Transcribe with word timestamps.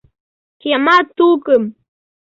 Киямат 0.61 1.05
тукым! 1.17 1.63